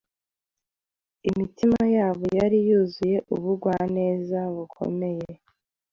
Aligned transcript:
Imitima 1.29 1.81
yabo 1.95 2.23
yari 2.39 2.57
yuzuye 2.67 3.17
ubugwaneza 3.35 4.39
bukomeye, 4.55 5.31